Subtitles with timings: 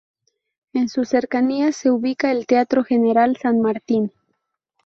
[0.73, 4.11] En sus cercanías se ubica el Teatro General San Martín.